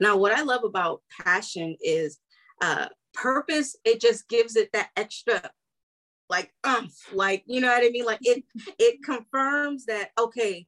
[0.00, 2.18] Now, what I love about passion is
[2.60, 3.76] uh, purpose.
[3.84, 5.50] It just gives it that extra,
[6.28, 8.04] like umph, like you know what I mean.
[8.04, 8.44] Like it,
[8.78, 10.66] it confirms that okay,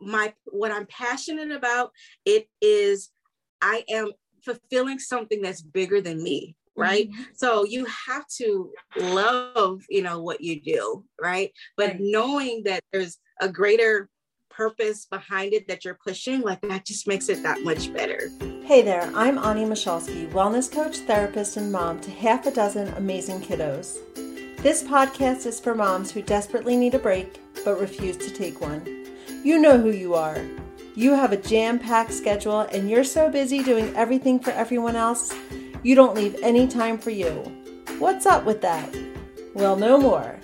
[0.00, 1.90] my what I'm passionate about.
[2.24, 3.10] It is,
[3.60, 4.12] I am
[4.44, 7.22] fulfilling something that's bigger than me right mm-hmm.
[7.34, 12.00] so you have to love you know what you do right but right.
[12.00, 14.08] knowing that there's a greater
[14.56, 18.30] purpose behind it that you're pushing like that just makes it that much better
[18.64, 23.40] hey there i'm ani michalski wellness coach therapist and mom to half a dozen amazing
[23.40, 23.98] kiddos
[24.62, 29.06] this podcast is for moms who desperately need a break but refuse to take one
[29.42, 30.44] you know who you are
[30.94, 35.34] you have a jam packed schedule and you're so busy doing everything for everyone else
[35.84, 37.30] you don't leave any time for you.
[37.98, 38.88] What's up with that?
[39.52, 40.40] Well, no more.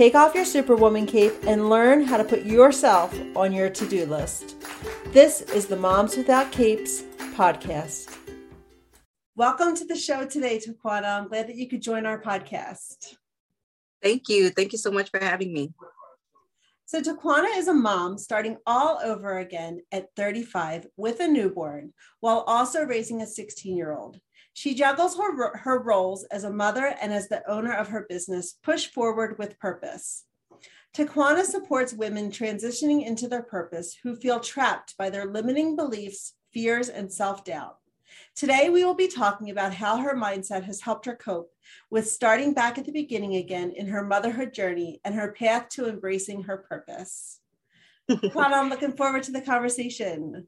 [0.00, 4.06] Take off your Superwoman cape and learn how to put yourself on your to do
[4.06, 4.56] list.
[5.08, 7.02] This is the Moms Without Capes
[7.34, 8.16] podcast.
[9.36, 11.18] Welcome to the show today, Taquana.
[11.18, 13.16] I'm glad that you could join our podcast.
[14.02, 14.48] Thank you.
[14.48, 15.74] Thank you so much for having me.
[16.86, 22.40] So, Taquana is a mom starting all over again at 35 with a newborn while
[22.46, 24.18] also raising a 16 year old.
[24.60, 28.58] She juggles her, her roles as a mother and as the owner of her business,
[28.62, 30.24] Push Forward with Purpose.
[30.94, 36.90] Taquana supports women transitioning into their purpose who feel trapped by their limiting beliefs, fears,
[36.90, 37.78] and self doubt.
[38.36, 41.54] Today, we will be talking about how her mindset has helped her cope
[41.88, 45.88] with starting back at the beginning again in her motherhood journey and her path to
[45.88, 47.40] embracing her purpose.
[48.10, 50.46] Taquana, I'm looking forward to the conversation.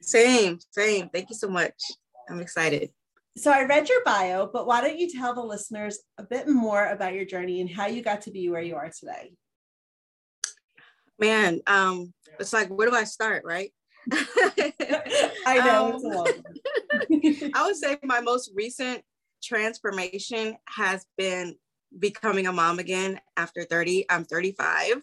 [0.00, 1.08] Same, same.
[1.08, 1.74] Thank you so much.
[2.30, 2.92] I'm excited.
[3.36, 6.86] So I read your bio, but why don't you tell the listeners a bit more
[6.88, 9.32] about your journey and how you got to be where you are today?
[11.18, 13.72] Man, um, it's like where do I start, right?
[15.46, 15.94] I know.
[15.94, 16.26] Um,
[17.54, 19.02] I would say my most recent
[19.42, 21.56] transformation has been
[21.98, 24.06] becoming a mom again after 30.
[24.10, 25.02] I'm 35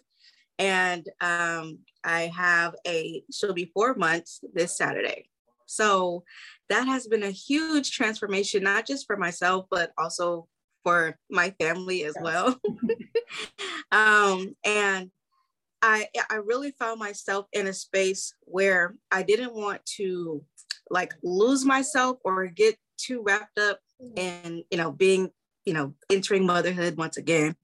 [0.60, 5.29] and um, I have a, she'll be four months this Saturday.
[5.70, 6.24] So
[6.68, 10.48] that has been a huge transformation, not just for myself, but also
[10.82, 12.60] for my family as well.
[13.92, 15.10] um, and
[15.82, 20.44] I I really found myself in a space where I didn't want to
[20.90, 23.78] like lose myself or get too wrapped up
[24.16, 25.30] in you know being
[25.64, 27.54] you know entering motherhood once again.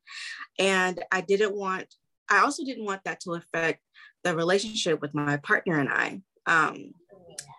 [0.58, 1.86] And i didn't want
[2.30, 3.82] i also didn't want that to affect
[4.24, 6.20] the relationship with my partner and i.
[6.46, 6.92] Um,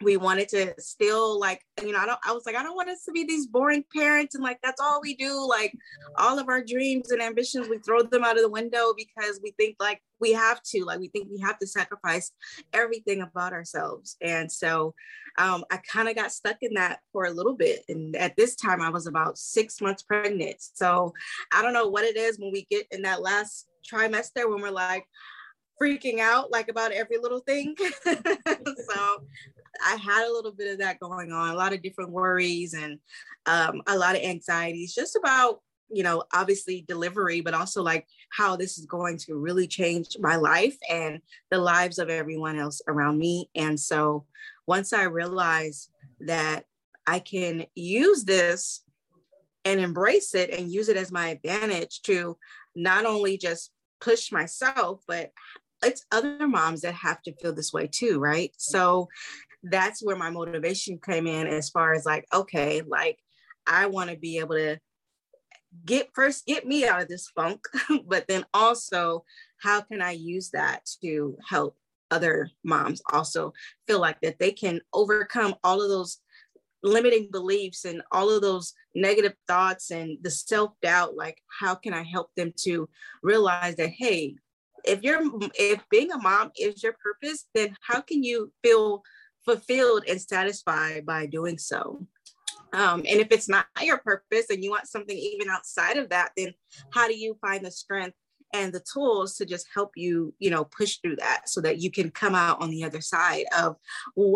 [0.01, 2.89] we wanted to still like you know i don't i was like i don't want
[2.89, 5.47] us to be these boring parents and like that's all we do.
[5.47, 5.77] Like
[6.17, 9.51] all of our dreams and ambitions we throw them out of the window because we
[9.51, 12.31] think like we have to like we think we have to sacrifice
[12.73, 14.17] everything about ourselves.
[14.21, 14.93] And so
[15.39, 17.83] um, i kind of got stuck in that for a little bit.
[17.89, 20.57] And at this time i was about six months pregnant.
[20.59, 21.13] So
[21.51, 24.69] i don't know what it is when we get in that last trimester when we're
[24.69, 25.05] like
[25.81, 27.75] freaking out like about every little thing.
[28.05, 29.23] so
[29.85, 32.99] I had a little bit of that going on, a lot of different worries and
[33.45, 38.55] um, a lot of anxieties just about, you know, obviously delivery, but also like how
[38.55, 43.17] this is going to really change my life and the lives of everyone else around
[43.17, 43.49] me.
[43.55, 44.25] And so
[44.65, 46.65] once I realized that
[47.05, 48.83] I can use this
[49.63, 52.37] and embrace it and use it as my advantage to
[52.75, 55.31] not only just push myself, but
[55.83, 58.51] it's other moms that have to feel this way too, right?
[58.57, 59.07] So
[59.63, 63.19] that's where my motivation came in as far as like, okay, like
[63.65, 64.79] I want to be able to
[65.85, 67.61] get first get me out of this funk,
[68.07, 69.23] but then also
[69.61, 71.75] how can I use that to help
[72.09, 73.53] other moms also
[73.85, 76.19] feel like that they can overcome all of those
[76.83, 82.03] limiting beliefs and all of those negative thoughts and the self-doubt like how can i
[82.03, 82.87] help them to
[83.23, 84.35] realize that hey
[84.87, 85.21] if you're
[85.55, 89.03] if being a mom is your purpose then how can you feel
[89.45, 92.05] fulfilled and satisfied by doing so?
[92.73, 96.31] Um, and if it's not your purpose and you want something even outside of that
[96.35, 96.53] then
[96.91, 98.15] how do you find the strength
[98.53, 101.91] and the tools to just help you you know push through that so that you
[101.91, 103.75] can come out on the other side of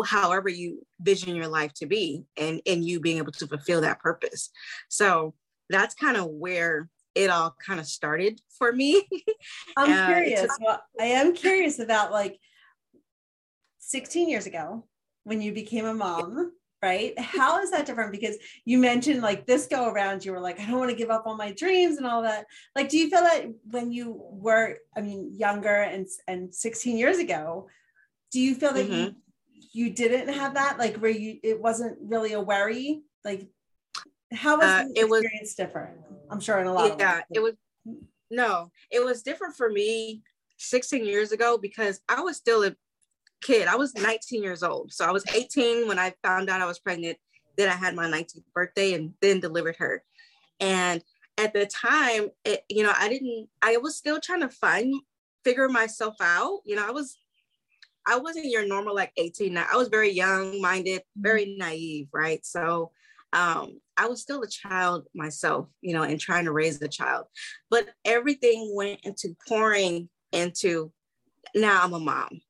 [0.06, 4.00] however you vision your life to be and and you being able to fulfill that
[4.00, 4.50] purpose?
[4.88, 5.34] So
[5.68, 9.06] that's kind of where it all kind of started for me.
[9.76, 10.48] I'm uh, curious.
[10.60, 12.38] Well, I am curious about like
[13.78, 14.84] 16 years ago
[15.24, 17.18] when you became a mom, right?
[17.18, 18.12] How is that different?
[18.12, 21.10] Because you mentioned like this go around, you were like, I don't want to give
[21.10, 22.46] up on my dreams and all that.
[22.74, 27.18] Like, do you feel that when you were, I mean, younger and and 16 years
[27.18, 27.68] ago,
[28.30, 28.94] do you feel that mm-hmm.
[28.94, 29.16] you
[29.74, 33.48] you didn't have that, like where you it wasn't really a worry, like
[34.34, 35.24] how was Uh, it was-
[35.56, 35.98] different?
[36.30, 36.98] I'm sure in a lot.
[36.98, 37.54] yeah it was
[38.30, 40.22] no it was different for me
[40.58, 42.74] 16 years ago because i was still a
[43.42, 43.66] kid.
[43.66, 44.92] I was 19 years old.
[44.92, 47.18] So i was 18 when i found out i was pregnant.
[47.56, 50.02] Then i had my 19th birthday and then delivered her.
[50.60, 51.02] And
[51.38, 54.94] at the time it, you know i didn't i was still trying to find
[55.44, 56.60] figure myself out.
[56.64, 57.18] You know i was
[58.06, 62.44] i wasn't your normal like 18 i was very young minded very naive right?
[62.46, 62.92] So
[63.32, 67.26] um, I was still a child myself, you know, and trying to raise a child.
[67.70, 70.92] But everything went into pouring into
[71.54, 72.40] now I'm a mom.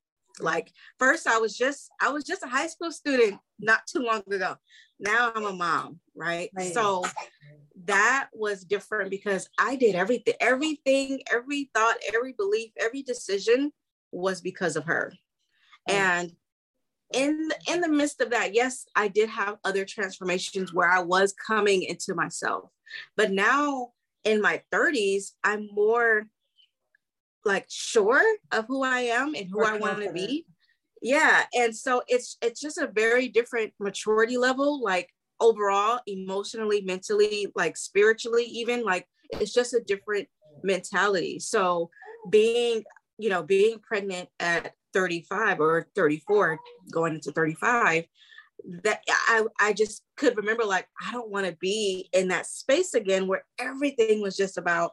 [0.40, 4.23] Like first I was just I was just a high school student not too long
[4.31, 4.56] ago.
[4.99, 6.50] Now I'm a mom, right?
[6.55, 6.73] Right.
[6.73, 7.05] So
[7.84, 13.73] that was different because I did everything, everything, every thought, every belief, every decision
[14.11, 15.12] was because of her.
[15.88, 16.32] And
[17.14, 21.35] in in the midst of that yes i did have other transformations where i was
[21.47, 22.70] coming into myself
[23.17, 23.88] but now
[24.25, 26.26] in my 30s i'm more
[27.44, 30.47] like sure of who i am and who i want to be
[31.00, 35.08] yeah and so it's it's just a very different maturity level like
[35.41, 39.06] overall emotionally mentally like spiritually even like
[39.41, 40.29] it's just a different
[40.62, 41.38] mentality.
[41.38, 41.91] So
[42.31, 42.82] being
[43.19, 46.59] you know being pregnant at 35 or 34
[46.91, 48.05] going into 35
[48.85, 52.94] that I, I just could remember like i don't want to be in that space
[52.94, 54.93] again where everything was just about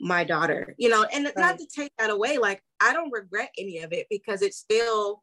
[0.00, 1.36] my daughter you know and Right.
[1.36, 5.20] not to take that away like i don't regret any of it because it still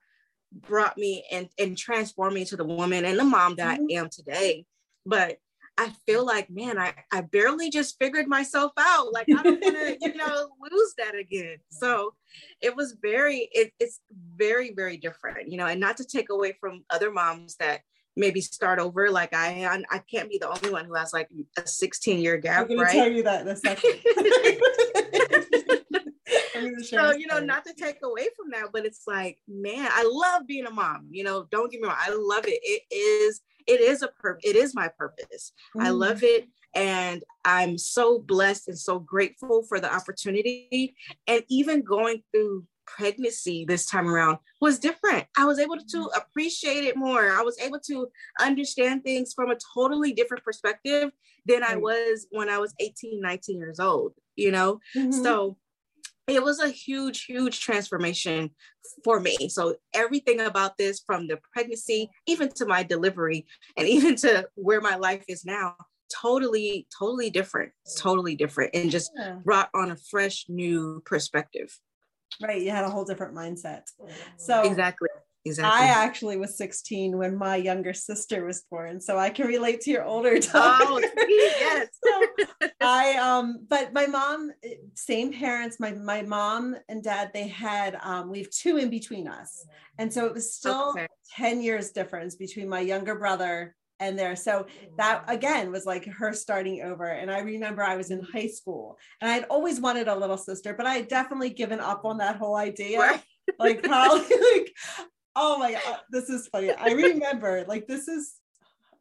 [0.51, 3.85] brought me and and transformed me to the woman and the mom that Mhm.
[3.89, 4.65] i am today
[5.05, 5.37] but
[5.79, 9.75] i feel like man i i barely just figured myself out like i don't want
[9.75, 12.13] to you know lose that again so
[12.61, 14.01] it was very it, it's
[14.35, 17.79] very very different you know and not to take away from other moms that
[18.17, 21.29] maybe start over like i i, I can't be the only one who has like
[21.57, 22.63] a 16 year gap.
[22.63, 23.93] I'm gap going to right tell you that in a second.
[26.63, 29.37] I'm gonna share so you know not to take away from that but it's like
[29.47, 32.59] man i love being a mom you know don't get me wrong i love it.
[32.63, 35.51] It is it is a purpose it is my purpose.
[35.77, 35.99] I Mm.
[35.99, 40.95] love it and i'm so blessed and so grateful for the opportunity.
[41.27, 45.27] And even going through pregnancy this time around was different.
[45.37, 47.29] I was able to appreciate it more.
[47.31, 48.07] I was able to
[48.39, 51.11] understand things from a totally different perspective
[51.45, 54.79] than i was when i was 18 19 years old you know?
[54.95, 55.13] Mhm.
[55.13, 55.57] so
[56.31, 58.51] it was a huge, huge transformation
[59.03, 59.35] for me.
[59.49, 63.45] So everything about this, from the pregnancy, even to my delivery,
[63.77, 65.75] and even to where my life is now,
[66.21, 67.71] totally, totally different.
[67.85, 69.35] It's totally different, and just Yeah.
[69.43, 71.77] brought on a fresh, new perspective.
[72.41, 73.83] right you had a whole different mindset
[74.37, 75.09] so Exactly.
[75.45, 75.85] Exactly.
[75.85, 79.91] I actually was 16 when my younger sister was born, so I can relate to
[79.91, 80.85] your older daughter.
[80.85, 81.87] oh, yes.
[82.03, 85.79] So I um, but my mom, eh, same parents.
[85.79, 89.65] My my mom and dad, they had um, we have two in between us,
[89.97, 91.07] and so it was still Okay.
[91.35, 94.35] 10 years difference between my younger brother and there.
[94.35, 94.65] So
[94.97, 97.05] that again was like her starting over.
[97.05, 100.73] And I remember I was in high school and I'd always wanted a little sister,
[100.73, 103.21] but I had definitely given up on that whole idea Right.
[103.59, 104.21] like probably
[104.53, 104.73] like
[105.39, 106.71] oh my god this is funny.
[106.71, 108.35] I remember like this is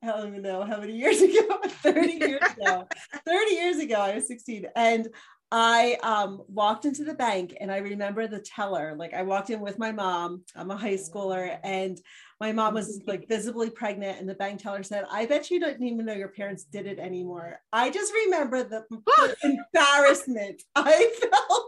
[0.03, 2.87] i don't even know how many years ago 30 years ago
[3.27, 5.09] 30 years ago i was 16 and
[5.51, 9.61] i um walked into the bank and i remember the teller like i walked in
[9.61, 12.01] with my mom i'm a high schooler and
[12.41, 15.83] my mom was like visibly pregnant and the bank teller said i bet you don't
[15.83, 17.59] even know your parents did it anymore.
[17.73, 19.37] I just remember the, the
[19.75, 20.63] embarrassment.
[20.75, 21.68] I felt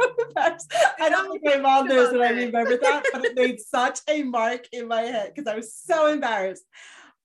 [0.00, 0.72] I was so embarrassed.
[1.00, 4.22] I don't think my mom knows that I remember that, but it made such a
[4.22, 6.64] mark in my head because I was so embarrassed.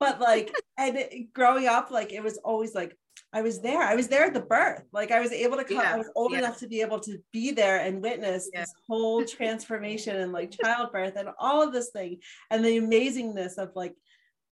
[0.00, 0.98] But like, and
[1.32, 2.96] growing up, like it was always like
[3.32, 3.82] I was there.
[3.82, 4.82] I was there at the birth.
[4.92, 5.78] Like I was able to come.
[5.78, 6.38] Yeah, I was old yeah.
[6.38, 8.60] enough to be able to be there and witness Yeah.
[8.60, 12.20] this whole transformation and like childbirth and all of this thing
[12.50, 13.94] and the amazingness of like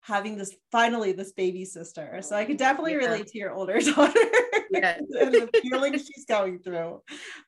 [0.04, 2.20] having this finally this baby sister.
[2.20, 2.98] So I could oh, definitely Yeah.
[2.98, 4.20] relate to your older daughter
[4.70, 5.00] Yes.
[5.20, 7.00] and the feelings she's going through.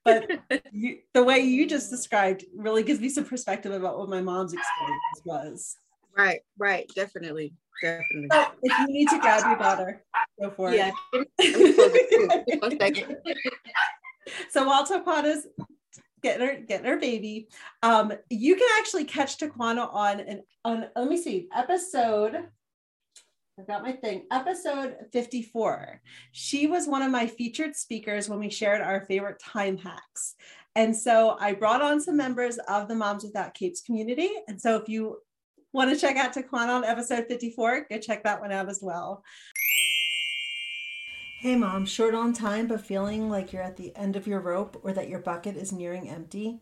[0.05, 0.31] But
[0.73, 4.55] you, the way you just described really gives me some perspective about what my mom's
[4.55, 5.77] experience was.
[6.17, 6.41] Right.
[6.57, 6.91] Right.
[6.95, 7.53] Definitely.
[7.83, 8.29] Definitely.
[8.63, 10.03] If you need to grab your daughter,
[10.41, 10.93] go for Yeah.
[11.13, 11.29] it.
[11.39, 12.63] Let me close it.
[12.63, 13.17] One second.
[14.51, 15.47] So while Taquana's
[16.27, 17.49] getting her getting her baby,
[17.83, 22.37] um, you can actually catch Taquana on an on let me see episode.
[23.59, 24.27] I've got my thing.
[24.31, 26.03] Episode 54.
[26.33, 30.35] She was one of my featured speakers when we shared our favorite time hacks.
[30.75, 34.29] And so I brought on some members of the Moms Without Capes community.
[34.47, 35.21] And so if you
[35.73, 39.25] want to check out Taquana on episode 54, go check that one out as well.
[41.47, 44.81] Hey mom, short on time but feeling like you're at the end of your rope
[44.83, 46.59] or that your bucket is nearing empty?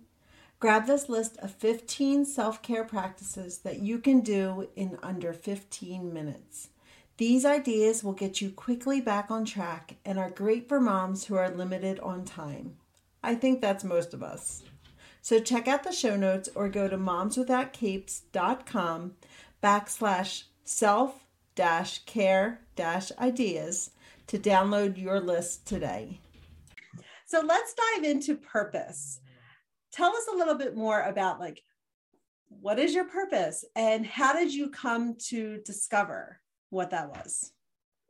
[0.61, 6.13] Grab this list of 15 self care practices that you can do in under 15
[6.13, 6.69] minutes.
[7.17, 11.37] These ideas will get you quickly back on track and are great for moms who
[11.37, 12.77] are limited on time.
[13.23, 14.65] I think that's most of us.
[15.23, 19.13] So check out the show notes or go to momswithoutcapes.com
[19.63, 21.25] backslash self
[21.55, 23.89] dash care dash ideas
[24.29, 26.21] to download your list today.
[27.27, 29.21] So let's dive into purpose.
[29.93, 31.63] Tell us a little bit more about like
[32.49, 36.41] what is your purpose and how did you come to discover
[36.71, 37.53] what that was?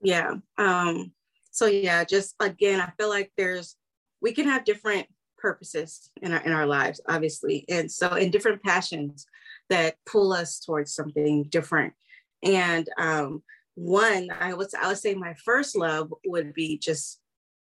[0.02, 0.34] Yeah.
[0.58, 1.12] Um
[1.50, 3.76] so yeah, just again, I feel like there's
[4.20, 5.06] we can have different
[5.38, 7.64] purposes in our in our lives, obviously.
[7.68, 9.26] And so in different passions
[9.70, 11.94] that pull us towards something different.
[12.42, 13.42] And um
[13.74, 17.20] one i would i would say my first love would be just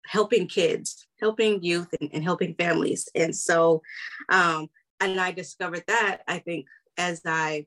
[0.06, 3.08] helping kids helping youth and, and helping families.
[3.14, 3.82] And so
[4.28, 4.68] um
[5.00, 6.66] and i discovered that i think
[6.98, 7.66] as i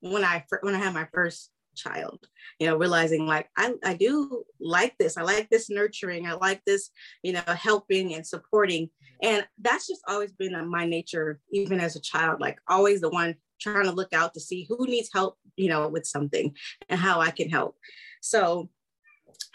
[0.00, 2.18] when i when i had my first child
[2.58, 6.60] you know realizing like I, I do like this i like this nurturing i like
[6.66, 6.90] this
[7.22, 8.90] you know helping and supporting.
[9.22, 13.36] And that's just always been my nature even as a child like always the one
[13.62, 16.54] trying to look out to see who needs help, you know, with something
[16.88, 17.76] and how I can help.
[18.20, 18.68] So,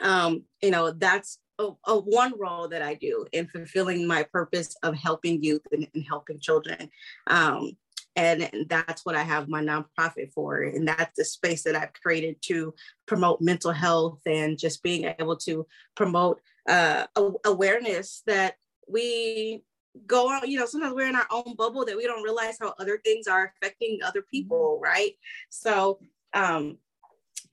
[0.02, 4.76] um, you know, that's a, a, one role that I do in fulfilling my purpose
[4.84, 6.90] of helping youth and, and helping children.
[7.28, 7.78] Um,
[8.16, 10.62] and, that's what I have my nonprofit for.
[10.62, 12.74] And that's the space that I've created to
[13.06, 17.06] promote mental health and just being able to promote uh,
[17.46, 18.56] awareness that
[18.88, 19.64] we
[20.06, 22.74] go on, you know, sometimes we're in our own bubble that we don't realize how
[22.80, 24.84] other things are affecting other people, mm-hmm.
[24.84, 25.12] right?
[25.50, 26.00] So
[26.34, 26.78] um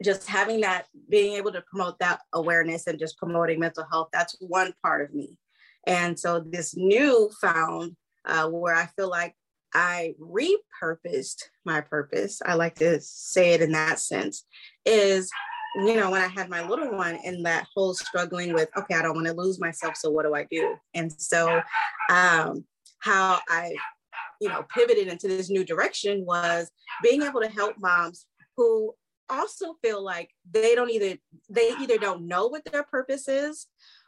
[0.02, 4.36] just having that, being able to promote that awareness and just promoting mental health, that's
[4.40, 5.38] one part of me.
[5.86, 9.34] And so this new found uh, where I feel like
[9.74, 14.44] I repurposed my purpose, I like to say it in that sense,
[14.84, 15.30] is
[15.76, 19.02] you know, when I had my little one and that whole struggling with, okay, I
[19.02, 19.96] don't want to lose myself.
[19.96, 20.76] So what do I do?
[20.94, 21.60] And so
[22.10, 22.64] um,
[23.00, 23.74] how I,
[24.40, 26.70] you know, pivoted into this new direction was
[27.02, 28.26] being able to help moms
[28.56, 28.94] who
[29.28, 31.16] also feel like they don't either,
[31.48, 33.66] they either don't know what their purpose is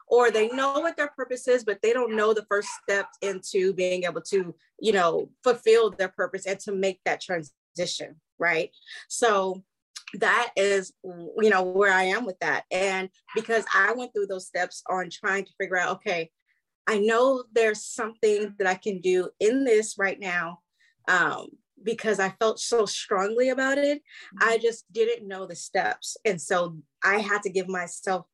[0.09, 3.73] or they know what their purpose is, but they don't know the first steps into
[3.73, 8.21] being able to, you know, fulfill their purpose and to make that transition.
[8.39, 8.71] Right.
[9.09, 9.65] So
[10.15, 12.65] that is you know where i am with that.
[12.71, 16.31] And because i went through those steps on trying to figure out okay
[16.87, 20.61] i know there's something that i can do in this right now
[21.09, 21.49] um,
[21.83, 24.01] because i felt so strongly about it
[24.41, 26.17] i just didn't know the steps.
[26.25, 28.27] And so i had to give myself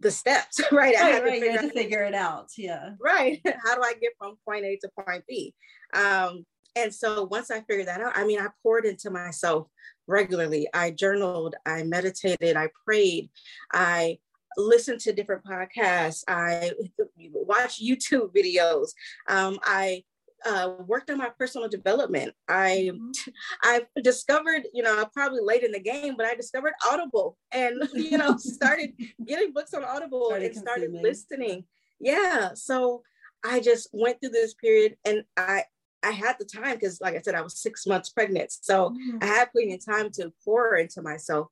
[0.00, 1.34] the steps right, right i had, right.
[1.34, 2.48] To, figure had to figure it out.
[2.58, 2.90] Yeah.
[3.00, 3.40] Right.
[3.64, 5.54] How do i get from point a to point b?
[5.94, 6.44] Um,
[6.76, 9.68] and so once I figured that out, I mean, I poured into myself
[10.06, 10.68] regularly.
[10.74, 13.30] I journaled, I meditated, I prayed,
[13.72, 14.18] I
[14.56, 16.72] listened to different podcasts, I
[17.32, 18.90] watched YouTube videos,
[19.28, 20.04] um, I
[20.44, 22.34] uh, worked on my personal development.
[22.48, 23.30] I mm-hmm.
[23.62, 28.18] I discovered, you know, probably late in the game, but I discovered Audible and you
[28.18, 28.92] know started
[29.24, 31.02] getting books on Audible started and started consuming.
[31.02, 31.64] listening.
[32.00, 33.02] Yeah, so
[33.44, 35.64] I just went through this period, and I
[36.02, 38.52] I had the time because, like I said, I was six months pregnant.
[38.52, 39.18] So mm-hmm.
[39.22, 41.48] I had plenty of time to pour into myself.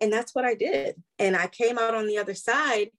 [0.00, 1.02] And that's what I did.
[1.18, 2.90] And I came out on the other side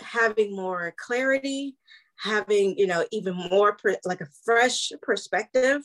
[0.00, 1.76] having more clarity,
[2.16, 5.82] having, you know, even more per, like a fresh perspective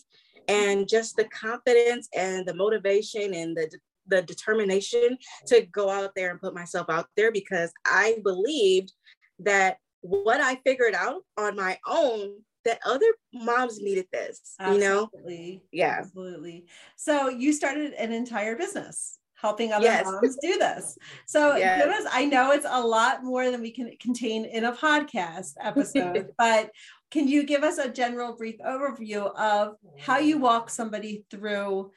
[0.47, 3.69] and just the confidence and the motivation and the
[4.07, 8.91] the determination to go out there and put myself out there because I believed
[9.39, 15.45] that what I figured out on my own that other moms needed this, Absolutely.
[15.45, 15.61] you know?
[15.71, 15.97] Yeah.
[15.99, 16.65] Absolutely.
[16.95, 20.05] So you started an entire business helping other yes.
[20.05, 20.97] moms do this.
[21.25, 21.81] So yes.
[21.81, 26.29] goodness, I know it's a lot more than we can contain in a podcast episode,
[26.37, 26.71] but
[27.11, 31.91] can you give us a general brief overview of how you walk somebody through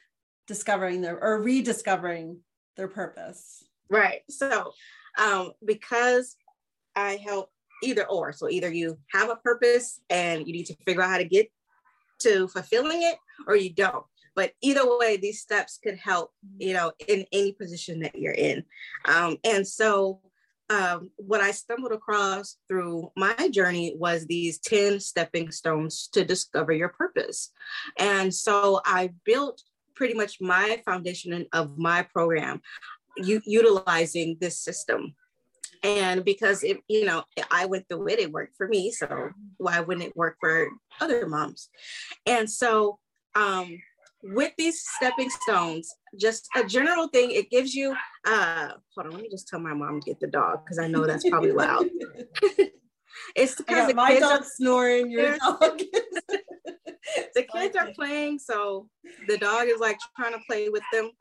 [0.47, 2.39] discovering their or rediscovering
[2.77, 3.63] their purpose?
[3.89, 4.21] Right.
[4.29, 4.71] So
[5.17, 6.35] um, because
[6.95, 7.49] I help
[7.83, 8.33] either or.
[8.33, 11.51] So either you have a purpose and you need to figure out how to get
[12.19, 14.05] to fulfilling it or you don't.
[14.35, 18.63] But either way, these steps could help, you know, in any position that you're in.
[19.05, 20.21] Um, and so
[20.69, 26.71] um, what I stumbled across through my journey was these 10 stepping stones to discover
[26.71, 27.51] your purpose.
[27.99, 29.61] And so I built
[29.95, 32.61] pretty much my foundation of my program
[33.17, 35.15] u- utilizing this system.
[35.83, 38.91] And because it, you know, I went through it, it worked for me.
[38.91, 40.69] So why wouldn't it work for
[41.01, 41.69] other moms?
[42.25, 42.99] And so
[43.35, 43.77] um,
[44.23, 49.21] with these stepping stones, just a general thing, it gives you, uh, hold on, let
[49.21, 51.87] me just tell my mom to get the dog because I know that's probably loud.
[53.35, 55.59] it's because the my dog snoring, your dog.
[57.35, 58.87] the kids are playing, so
[59.27, 61.11] the dog is like trying to play with them.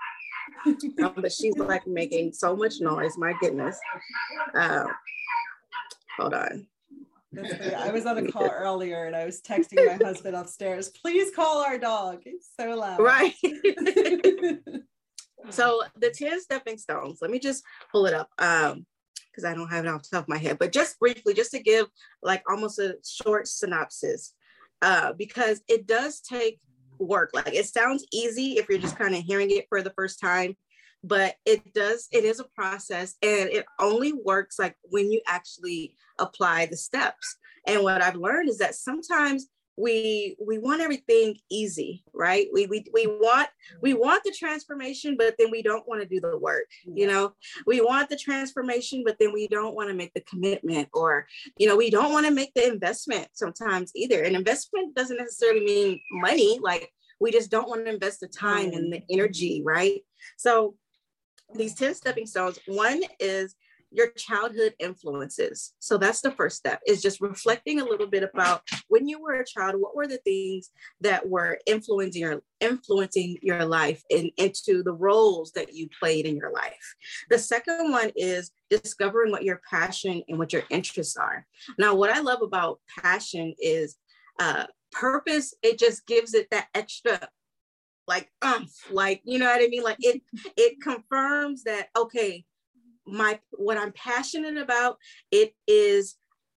[0.67, 3.17] Um, but she's like making so much noise.
[3.19, 3.79] My goodness.
[4.55, 4.87] Uh,
[6.19, 6.67] hold on.
[7.39, 11.65] I was on a call earlier and I was texting my husband upstairs, please call
[11.65, 12.23] our dog.
[12.27, 13.01] It's so loud.
[13.01, 13.35] Right.
[15.51, 18.29] so the 10 stepping stones, let me just pull it up.
[18.39, 18.87] Um,
[19.31, 21.53] because I don't have it off the top of my head, but just briefly, just
[21.53, 21.87] to give
[22.23, 24.35] like almost a short synopsis,
[24.83, 26.61] uh, because it does take
[27.05, 27.31] work.
[27.33, 30.57] Like it sounds easy if you're just kind of hearing it for the first time,
[31.05, 35.95] but it does, it is a process and it only works like when you actually
[36.19, 37.37] apply the steps.
[37.67, 42.47] And what I've learned is that sometimes we we want everything easy right?
[42.53, 43.49] We, we we want
[43.81, 47.35] we want the transformation but then we don't want to do the work you know?
[47.67, 51.27] We want the transformation but then we don't want to make the commitment or
[51.57, 54.23] you know we don't want to make the investment sometimes either.
[54.23, 58.73] And investment doesn't necessarily mean money like we just don't want to invest the time
[58.73, 60.01] and the energy right?
[60.37, 60.75] So
[61.55, 63.55] these 10 stepping stones one is
[63.93, 65.75] your childhood influences.
[65.79, 69.35] So that's the first step is just reflecting a little bit about when you were
[69.35, 70.71] a child, what were the things
[71.01, 76.37] that were influencing your influencing your life and into the roles that you played in
[76.37, 76.95] your life.
[77.29, 81.47] The second one is discovering what your passion and what your interests are.
[81.79, 83.97] Now, what I love about passion is
[84.39, 87.29] uh, purpose, it just gives it that extra
[88.09, 89.83] like umph, like you know what I mean?
[89.83, 90.23] Like it
[90.57, 92.45] it confirms that okay,
[93.07, 94.97] my what I'm passionate about,
[95.31, 96.17] it is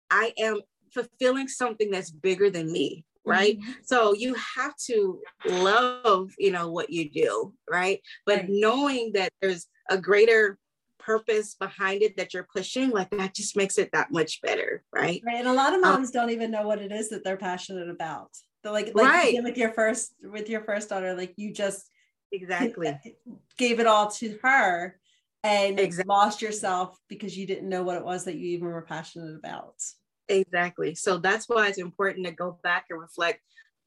[0.09, 0.61] I am
[0.93, 3.71] fulfilling something that's bigger than me right mm-hmm.
[3.83, 8.45] so you have to love you know what you do right but right.
[8.49, 10.57] knowing that there's a greater
[10.99, 15.21] purpose behind it that you're pushing like that just makes it that much better right
[15.25, 17.23] right and a lot of um, moms um, don't even know what it is that
[17.23, 18.29] they're passionate about
[18.63, 19.43] so like like right.
[19.43, 21.89] with your first with your first daughter like you just
[22.31, 22.97] exactly
[23.57, 24.97] gave it all to her
[25.45, 26.09] and exactly.
[26.09, 29.75] lost yourself because you didn't know what it was that you even were passionate about.
[30.27, 30.95] Exactly.
[30.95, 33.41] So that's why it's important to go back and reflect,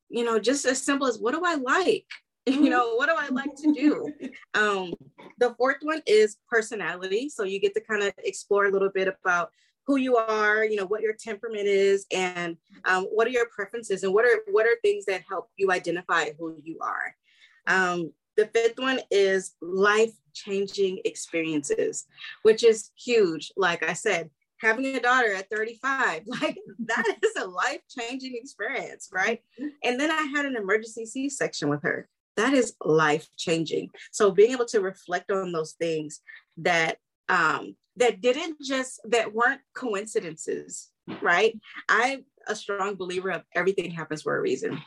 [0.09, 2.07] you know, just as simple as what do I like?
[2.47, 4.11] You know, what do I like to do?
[4.55, 4.94] um,
[5.38, 7.29] the fourth one is personality.
[7.29, 9.51] So you get to kind of explore a little bit about
[9.87, 14.03] who you are, you know, what your temperament is, and um, what are your preferences,
[14.03, 17.14] and what are what are things that help you identify who you are.
[17.66, 20.12] Um, the fifth one is life
[20.44, 22.07] changing experiences,
[22.42, 23.53] which is huge.
[23.57, 29.09] Like I said, having a daughter at 35, like that is a life changing experience,
[29.12, 29.40] right?
[29.85, 32.09] And then I had an emergency C section with her.
[32.37, 33.90] That is life changing.
[34.12, 36.20] So being able to reflect on those things
[36.59, 36.98] that
[37.29, 41.59] um, that didn't just that weren't coincidences, right?
[41.88, 44.81] I'm a strong believer of everything happens for a reason.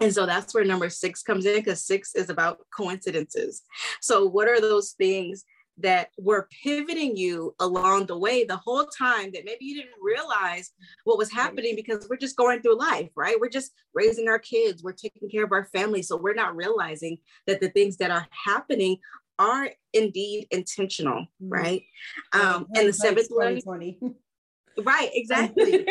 [0.00, 3.62] And so that's where number six comes in because six is about coincidences.
[4.00, 5.44] So, what are those things
[5.78, 10.72] that were pivoting you along the way the whole time that maybe you didn't realize
[11.04, 13.36] what was happening because we're just going through life, right?
[13.38, 16.02] We're just raising our kids, we're taking care of our family.
[16.02, 18.98] So, we're not realizing that the things that are happening
[19.38, 21.48] are indeed intentional, mm-hmm.
[21.48, 21.82] right?
[22.32, 23.60] Um, and the seventh one,
[24.82, 25.10] right?
[25.12, 25.86] Exactly,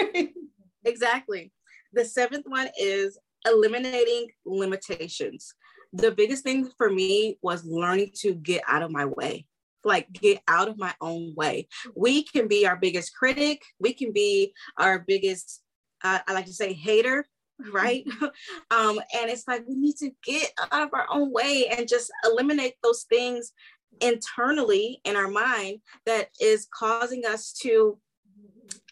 [0.86, 1.52] exactly.
[1.94, 5.54] The seventh one is eliminating limitations.
[5.94, 9.46] The biggest thing for me was learning to get out of my way,
[9.84, 11.68] like get out of my own way.
[11.96, 15.62] We can be our biggest critic, we can be our biggest,
[16.04, 17.26] uh, I like to say, hater.
[17.72, 18.06] Right.
[18.72, 22.12] um, and it's like we need to get out of our own way and just
[22.26, 23.54] eliminate those things
[24.02, 27.98] internally in our mind that is causing us to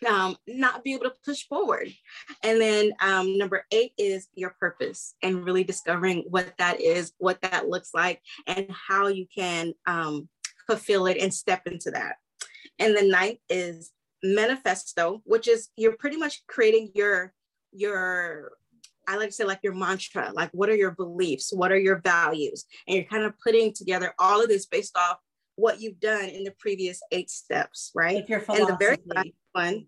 [0.09, 1.87] um, not be able to push forward.
[2.43, 7.41] And then um, number eight is your purpose and really discovering what that is, what
[7.41, 10.29] that looks like, and how you can um,
[10.67, 12.15] fulfill it and step into that.
[12.79, 13.91] And the ninth is
[14.23, 17.33] manifesto, which is you're pretty much creating your
[17.71, 18.53] your
[19.07, 21.99] I like to say like your mantra, like what are your beliefs, what are your
[21.99, 25.17] values, and you're kind of putting together all of this based off
[25.55, 28.15] what you've done in the previous eight steps, right?
[28.15, 29.87] Like your and the very last one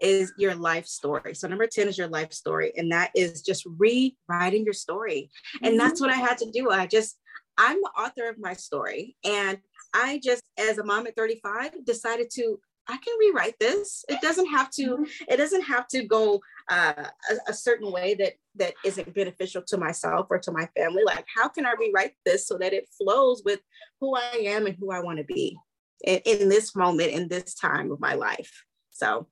[0.00, 1.34] is your life story.
[1.34, 2.72] So number 10 is your life story.
[2.76, 5.30] And that is just rewriting your story.
[5.62, 6.70] And that's what I had to do.
[6.70, 7.18] I just,
[7.56, 9.16] I'm the author of my story.
[9.24, 9.58] And
[9.94, 14.04] I just, as a mom at 35, decided to I can rewrite this.
[14.08, 14.98] It doesn't have to.
[14.98, 15.08] Mhm.
[15.28, 19.78] It doesn't have to go uh, a, a certain way that that isn't beneficial to
[19.78, 21.02] myself or to my family.
[21.04, 23.60] Like, how can I rewrite this so that it flows with
[24.00, 25.56] who I am and who I want to be
[26.04, 28.52] in, in this moment, in this time of my life?
[28.94, 29.26] So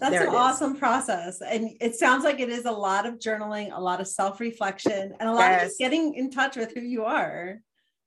[0.00, 1.42] That's an awesome process.
[1.42, 5.14] And it sounds like it is a lot of journaling, a lot of self reflection,
[5.18, 7.60] and a lot of just getting in touch with who you are.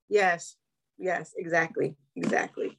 [0.08, 0.56] yes,
[0.98, 2.78] yes, exactly, exactly.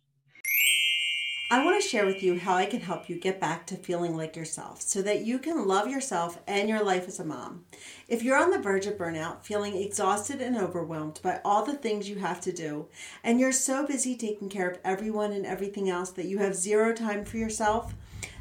[1.52, 4.16] I want to share with you how I can help you get back to feeling
[4.16, 7.66] like yourself so that you can love yourself and your life as a mom.
[8.08, 12.08] If you're on the verge of burnout, feeling exhausted and overwhelmed by all the things
[12.08, 12.86] you have to do,
[13.24, 16.94] and you're so busy taking care of everyone and everything else that you have zero
[16.94, 17.96] time for yourself,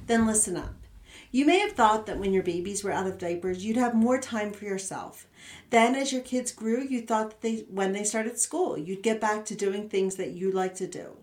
[0.06, 0.74] then listen up.
[1.30, 4.20] You may have thought that when your babies were out of diapers, you'd have more
[4.20, 5.26] time for yourself.
[5.70, 9.18] Then, as your kids grew, you thought that they, when they started school, you'd get
[9.18, 11.16] back to doing things that you like to do.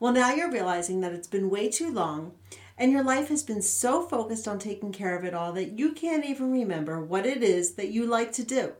[0.00, 2.32] Well, now you're realizing that it's been way too long
[2.78, 5.92] and your life has been so focused on taking care of it all that you
[5.92, 8.74] can't even remember what it is that you like to do.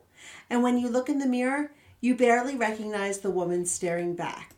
[0.49, 4.55] And when you look in the mirror, you barely recognize the woman staring back.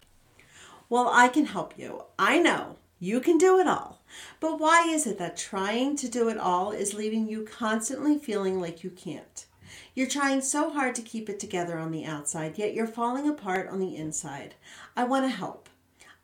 [0.91, 2.05] Well, I can help you.
[2.19, 4.03] I know you can do it all.
[4.39, 8.61] But why is it that trying to do it all is leaving you constantly feeling
[8.61, 9.47] like you can't?
[9.95, 13.69] You're trying so hard to keep it together on the outside, yet you're falling apart
[13.69, 14.57] on the inside.
[14.95, 15.70] I want to help.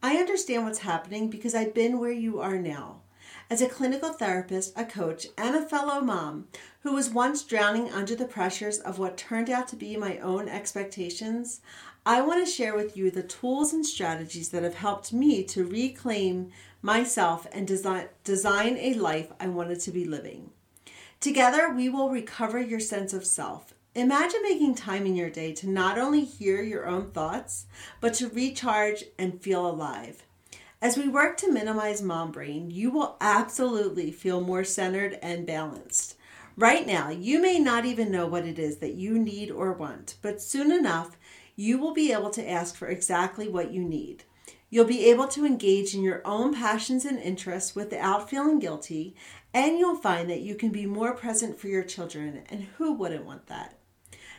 [0.02, 3.00] I understand what's happening because I've been where you are now.
[3.48, 6.48] As a clinical therapist, a coach, and a fellow mom
[6.80, 10.48] who was once drowning under the pressures of what turned out to be my own
[10.48, 11.60] expectations,
[12.04, 15.64] I want to share with you the tools and strategies that have helped me to
[15.64, 16.50] reclaim
[16.82, 20.50] myself and design, design a life I wanted to be living.
[21.20, 23.74] Together, we will recover your sense of self.
[23.96, 27.64] Imagine making time in your day to not only hear your own thoughts,
[27.98, 30.22] but to recharge and feel alive.
[30.82, 36.14] As we work to minimize mom brain, you will absolutely feel more centered and balanced.
[36.58, 40.16] Right now, you may not even know what it is that you need or want,
[40.20, 41.16] but soon enough,
[41.56, 44.24] you will be able to ask for exactly what you need.
[44.68, 49.16] You'll be able to engage in your own passions and interests without feeling guilty,
[49.54, 53.24] and you'll find that you can be more present for your children, and who wouldn't
[53.24, 53.78] want that?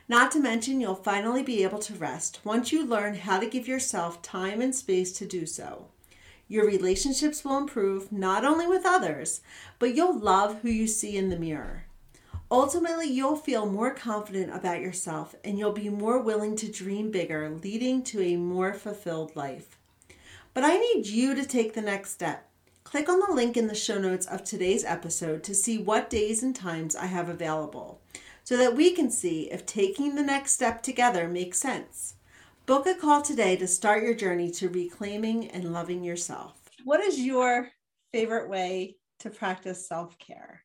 [0.09, 3.67] Not to mention, you'll finally be able to rest once you learn how to give
[3.67, 5.87] yourself time and space to do so.
[6.47, 9.41] Your relationships will improve not only with others,
[9.79, 11.83] but you'll love who you see in the mirror.
[12.49, 17.49] Ultimately, you'll feel more confident about yourself and you'll be more willing to dream bigger,
[17.49, 19.77] leading to a more fulfilled life.
[20.53, 22.49] But I need you to take the next step.
[22.85, 26.41] Click on the link in the show notes of today's episode to see what days
[26.41, 27.99] and times I have available
[28.47, 32.15] so that we can see if taking the next step together makes sense.
[32.65, 36.57] Book a call today to start your journey to reclaiming and loving yourself.
[36.85, 37.67] What is your
[38.13, 40.63] favorite way to practice self care?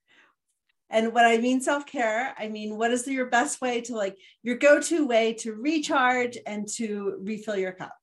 [0.91, 4.17] And when I mean self care, I mean, what is your best way to like
[4.45, 7.97] your go to way to recharge and to refill your cup?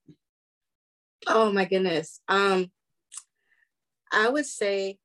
[1.26, 2.20] Oh my goodness.
[2.28, 2.70] Um,
[4.12, 4.98] I would say,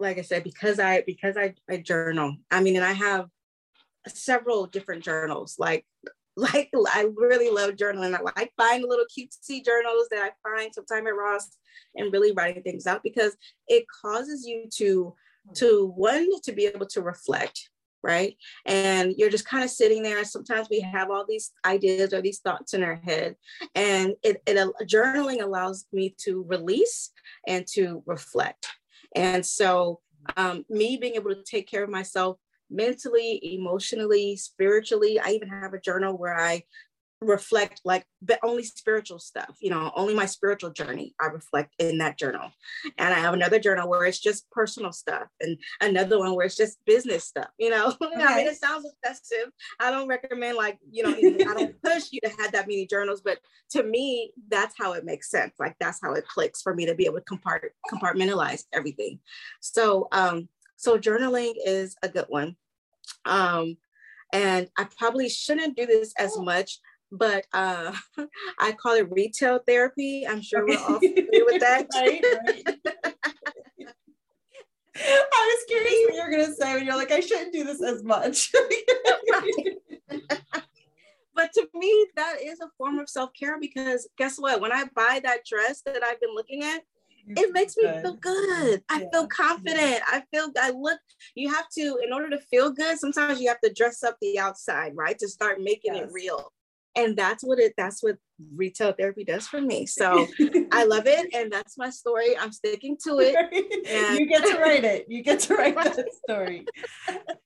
[0.00, 2.38] like I said, because I because I, I journal.
[2.50, 3.28] I mean, and I have
[4.08, 5.56] several different journals.
[5.58, 5.86] Like
[6.36, 8.14] like I really love journaling.
[8.14, 11.58] I like find little cutesy journals that I find sometime at Ross
[11.94, 13.36] and really writing things out because
[13.68, 15.14] it causes you to
[15.54, 17.68] to one to be able to reflect
[18.02, 18.36] right
[18.66, 22.20] and you're just kind of sitting there and sometimes we have all these ideas or
[22.20, 23.36] these thoughts in our head
[23.74, 27.10] and it, it journaling allows me to release
[27.46, 28.66] and to reflect
[29.14, 30.00] and so
[30.36, 32.38] um, me being able to take care of myself
[32.72, 35.20] mentally emotionally spiritually.
[35.20, 36.62] I even have a journal where i
[37.22, 41.98] reflect like but only spiritual stuff you know only my spiritual journey i reflect in
[41.98, 42.50] that journal.
[42.98, 46.56] And i have another journal where it's just personal stuff and another one where it's
[46.56, 47.94] just business stuff you know?
[48.02, 49.52] I mean it sounds obsessive.
[49.78, 53.20] I don't recommend like you know i don't push you to have that many journals
[53.20, 53.38] but
[53.70, 55.54] to me that's how it makes sense.
[55.58, 59.20] Like that's how it clicks for me to be able to compart- compartmentalize everything.
[59.60, 62.56] So um so journaling is a good one
[63.24, 63.76] um
[64.32, 66.80] and i probably shouldn't do this as much
[67.12, 67.92] but uh,
[68.58, 70.26] I call it retail therapy.
[70.26, 71.86] I'm sure we're all familiar with that.
[71.94, 72.64] Right, right.
[74.94, 77.82] I was curious what you were gonna say when you're like, I shouldn't do this
[77.82, 78.50] as much.
[81.34, 84.60] but to me, that is a form of self care because guess what?
[84.60, 86.82] When I buy that dress that I've been looking at,
[87.28, 88.82] it makes me feel good.
[88.88, 89.06] I yeah.
[89.12, 90.02] feel confident.
[90.06, 90.98] I feel I look.
[91.34, 94.38] You have to, in order to feel good, sometimes you have to dress up the
[94.38, 95.18] outside, right?
[95.18, 96.06] To start making yes.
[96.06, 96.52] it real
[96.96, 98.16] and that's what it that's what
[98.56, 99.86] retail therapy does for me.
[99.86, 100.26] So
[100.72, 102.36] i love it and that's my story.
[102.38, 103.36] I'm sticking to it.
[103.88, 105.06] And- you get to write it.
[105.08, 106.66] You get to write that story.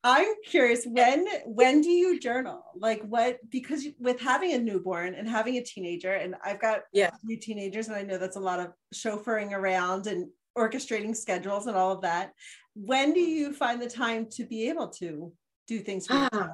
[0.02, 2.64] I'm curious when when do you journal?
[2.76, 7.10] Like what because with having a newborn and having a teenager and i've got yeah.
[7.24, 11.76] three teenagers and i know that's a lot of chauffeuring around and orchestrating schedules and
[11.76, 12.32] all of that
[12.74, 13.28] when do mm.
[13.28, 15.32] you find the time to be able to
[15.66, 16.50] do things ah.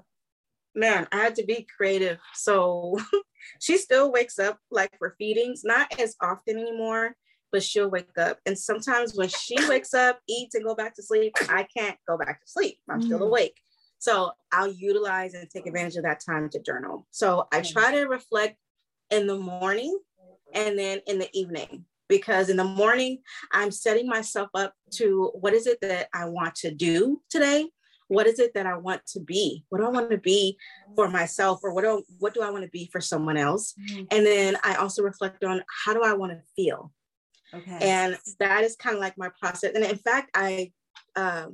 [0.75, 2.19] Man, I had to be creative.
[2.35, 2.99] So
[3.61, 7.17] she still wakes up like for feedings, not as often anymore,
[7.51, 8.39] but she'll wake up.
[8.47, 12.17] And sometimes when she wakes up, eats, and go back to sleep, I can't go
[12.17, 12.79] back to sleep.
[12.89, 13.05] I'm mm.
[13.05, 13.59] still awake.
[13.99, 17.07] So I'll utilize and take advantage of that time to journal.
[17.11, 18.57] So I try to reflect
[19.11, 19.97] in the morning
[20.55, 23.19] and then in the evening because in the morning
[23.53, 27.69] I'm setting myself up to what is it that I want to do today
[28.13, 29.65] what is it that I want to be?
[29.69, 30.59] What do I want to be
[30.95, 33.75] for myself or what do, what do I want to be for someone else?
[33.81, 34.05] Mm-hmm.
[34.11, 36.93] And then I also reflect on how do I want to feel?
[37.55, 37.79] Okay.
[37.81, 39.73] And that is kind of like my process.
[39.75, 40.73] And in fact, I
[41.17, 41.47] uh,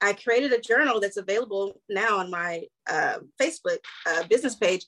[0.00, 4.84] I created a journal that's available now on my uh, Facebook uh, business page,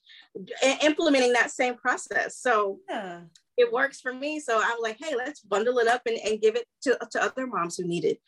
[0.82, 2.38] implementing that same process.
[2.38, 3.20] So yeah
[3.56, 4.40] it works for me.
[4.40, 7.46] So I'm like, hey, let's bundle it up and, and give it to, to other
[7.46, 8.20] moms who need it.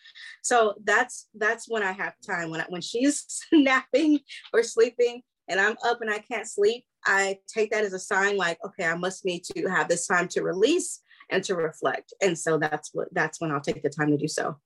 [0.43, 2.51] So that's that's when I have time.
[2.51, 4.21] When I, when she's napping
[4.53, 8.37] or sleeping and I'm up and I can't sleep, I take that as a sign
[8.37, 12.13] like, okay, I must need to have this time to release and to reflect.
[12.23, 14.57] And so that's what that's when I'll take the time to do so.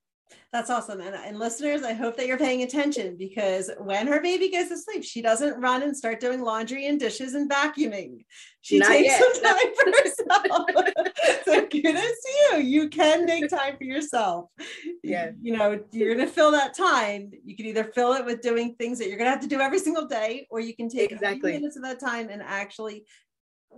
[0.53, 1.01] That's awesome.
[1.01, 4.77] And, and listeners, I hope that you're paying attention because when her baby goes to
[4.77, 8.27] sleep, she doesn't run and start doing laundry and dishes and vacuuming.
[8.61, 9.23] She Not takes yet.
[9.23, 10.87] some time for herself.
[11.45, 12.59] so kudos to you.
[12.59, 14.51] You can make time for yourself.
[15.03, 15.31] Yeah.
[15.40, 17.33] You know, you're going to fill that time.
[17.45, 19.61] You can either fill it with doing things that you're going to have to do
[19.61, 21.53] every single day, or you can take exactly.
[21.53, 23.07] minutes of that time and actually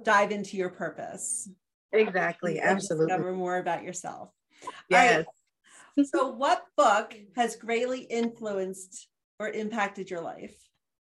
[0.03, 1.49] dive into your purpose.
[1.93, 2.59] Exactly.
[2.59, 3.07] Absolutely.
[3.07, 4.31] Discover more about yourself.
[4.91, 5.25] Yes
[6.05, 10.55] so, what book has greatly influenced or impacted your life?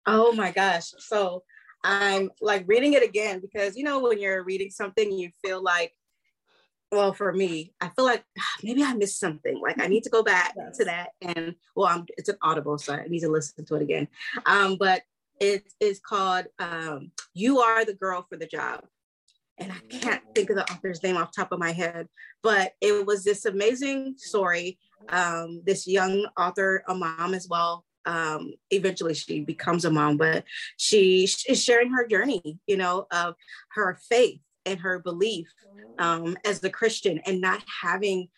[0.07, 0.93] Oh my gosh.
[0.99, 1.43] So,
[1.83, 5.95] I'm like reading it again because you know, when you're reading something, you feel like,
[6.93, 9.61] well, for me, I feel like ah, maybe I missed something.
[9.61, 10.77] Like I need to go back yes.
[10.79, 11.11] to that.
[11.23, 14.09] And well, I'm, it's an audible, so I need to listen to it again.
[14.47, 15.03] Um, but
[15.41, 18.85] it is called um, You Are the Girl for the Job
[19.61, 22.09] and I can't think of the author's name off top of my head,
[22.43, 24.79] but it was this amazing story.
[25.11, 27.85] Um, this young author, a mom as well.
[28.07, 30.45] Um, eventually, she becomes a mom, but
[30.79, 33.35] she is sharing her journey, you know, of
[33.73, 35.49] her faith and her belief
[35.99, 38.29] um, as a Christian, and not having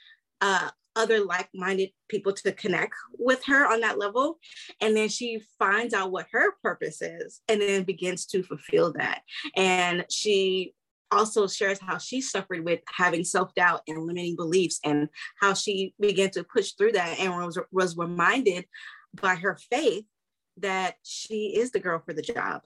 [0.40, 4.38] uh, other like-minded people to connect with her on that level
[4.80, 9.22] and then she finds out what her purpose is and then begins to fulfill that
[9.56, 10.74] and she
[11.12, 15.09] also shares how she suffered with having self-doubt and limiting beliefs and
[15.40, 18.64] how she began to push through that and was, was reminded
[19.14, 20.05] by her faith
[20.59, 22.62] that she is the girl for the job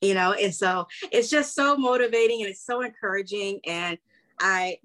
[0.00, 0.32] you know?
[0.32, 3.60] And so it's just so motivating and it's so encouraging.
[3.66, 3.98] And
[4.40, 4.78] i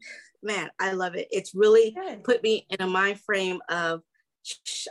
[0.44, 1.28] man i love it.
[1.32, 2.24] It's really Good.
[2.24, 4.02] put me in a mind frame of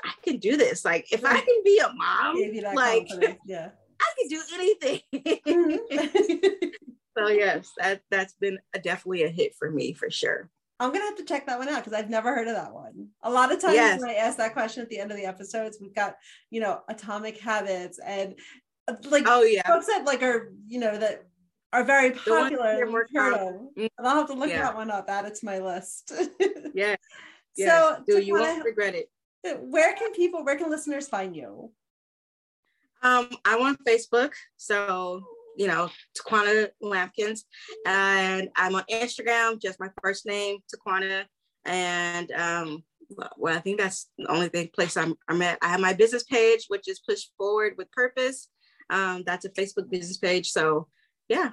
[0.05, 0.85] i can do this.
[0.85, 2.37] Like if i can be a mom
[2.75, 3.09] like
[3.47, 3.71] yeah.
[4.01, 5.01] I can do anything.
[5.47, 6.67] Mm-hmm.
[7.17, 10.51] so yes, that that's been a, definitely a hit for me for sure.
[10.81, 13.09] I'm gonna have to check that one out because I've never heard of that one.
[13.23, 14.01] A lot of times yes.
[14.01, 16.17] when I ask that question at the end of the episodes, we've got
[16.51, 18.35] you know Atomic Habits and
[18.89, 21.27] uh, like oh yeah books that like are you know that
[21.75, 22.87] are very popular.
[22.87, 23.77] Mm-hmm.
[23.77, 24.63] And I'll have to look yeah.
[24.63, 25.11] that one up.
[25.11, 26.13] Add it to my list.
[26.75, 26.97] yeah.
[27.57, 27.71] Yes.
[27.71, 29.09] So do you won't regret it.
[29.61, 31.71] Where can people, where can listeners find you?
[33.01, 34.33] Um, I'm on Facebook.
[34.57, 35.23] So
[35.57, 37.45] you know, Taquana Lampkins.
[37.87, 41.25] And I'm on Instagram, just my first name, Taquana.
[41.65, 42.85] And um,
[43.37, 45.59] well, I think that's the only thing place I'm, I'm at.
[45.63, 48.49] I have my business page, which is Push Forward with Purpose.
[48.91, 50.51] Um, that's a Facebook business page.
[50.51, 50.89] So
[51.29, 51.53] yeah.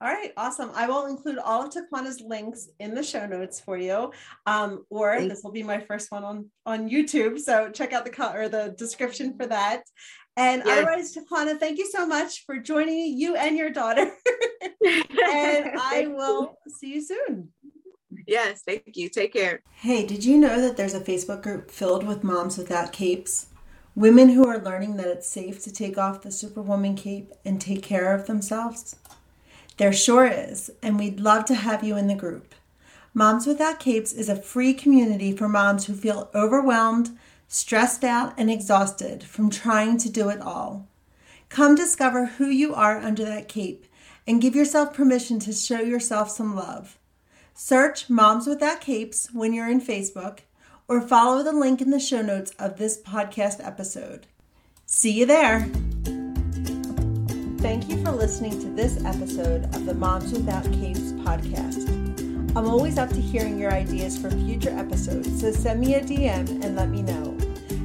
[0.00, 0.70] All right, awesome.
[0.74, 4.12] I will include all of Taquana's links in the show notes for you.
[4.44, 7.38] Um, or this will be my first one on on YouTube.
[7.38, 9.84] So check out the or the description for that.
[10.36, 10.78] And yes.
[10.78, 14.10] otherwise, Taquana, thank you so much for joining you and your daughter.
[14.62, 14.72] and
[15.80, 17.48] I will see you soon.
[18.26, 19.08] Yes, thank you.
[19.08, 19.60] Take care.
[19.76, 23.46] Hey, did you know that there's a Facebook group filled with moms without capes?
[23.94, 27.82] Women who are learning that it's safe to take off the Superwoman cape and take
[27.82, 28.96] care of themselves?
[29.76, 32.54] There sure is, and we'd love to have you in the group.
[33.12, 37.16] Moms Without Capes is a free community for moms who feel overwhelmed,
[37.48, 40.86] stressed out, and exhausted from trying to do it all.
[41.48, 43.86] Come discover who you are under that cape
[44.26, 46.98] and give yourself permission to show yourself some love.
[47.54, 50.40] Search Moms Without Capes when you're in Facebook
[50.88, 54.26] or follow the link in the show notes of this podcast episode.
[54.86, 55.70] See you there.
[57.64, 61.88] Thank you for listening to this episode of the Moms Without Capes podcast.
[62.54, 66.62] I'm always up to hearing your ideas for future episodes, so send me a DM
[66.62, 67.34] and let me know.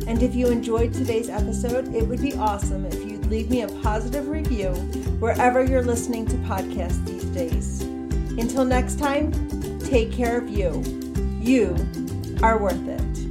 [0.05, 3.69] And if you enjoyed today's episode, it would be awesome if you'd leave me a
[3.81, 4.71] positive review
[5.21, 7.81] wherever you're listening to podcasts these days.
[8.37, 9.31] Until next time,
[9.79, 10.83] take care of you.
[11.39, 11.73] You
[12.43, 13.28] are worth it.